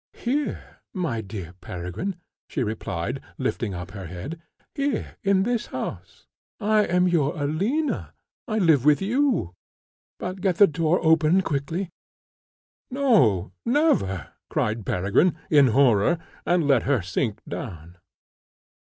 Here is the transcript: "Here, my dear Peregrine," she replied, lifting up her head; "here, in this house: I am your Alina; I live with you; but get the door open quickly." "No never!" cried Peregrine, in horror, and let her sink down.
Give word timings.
"Here, 0.17 0.79
my 0.95 1.21
dear 1.21 1.53
Peregrine," 1.61 2.15
she 2.47 2.63
replied, 2.63 3.21
lifting 3.37 3.75
up 3.75 3.91
her 3.91 4.07
head; 4.07 4.41
"here, 4.73 5.15
in 5.21 5.43
this 5.43 5.67
house: 5.67 6.25
I 6.59 6.85
am 6.85 7.07
your 7.07 7.35
Alina; 7.39 8.11
I 8.47 8.57
live 8.57 8.83
with 8.83 8.99
you; 8.99 9.53
but 10.17 10.41
get 10.41 10.55
the 10.55 10.65
door 10.65 10.99
open 11.05 11.41
quickly." 11.41 11.91
"No 12.89 13.51
never!" 13.63 14.33
cried 14.49 14.87
Peregrine, 14.87 15.37
in 15.51 15.67
horror, 15.67 16.17
and 16.47 16.67
let 16.67 16.81
her 16.89 17.03
sink 17.03 17.39
down. 17.47 17.97